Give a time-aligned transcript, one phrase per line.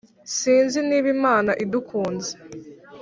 [0.37, 2.31] Sinzi niba Imana idukunze